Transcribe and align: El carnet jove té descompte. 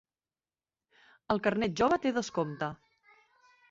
El 1.35 1.43
carnet 1.49 1.79
jove 1.83 2.03
té 2.07 2.17
descompte. 2.19 2.75